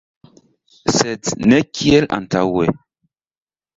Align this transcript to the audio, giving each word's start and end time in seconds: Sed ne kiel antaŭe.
Sed 0.95 1.31
ne 1.51 1.59
kiel 1.81 2.09
antaŭe. 2.21 2.67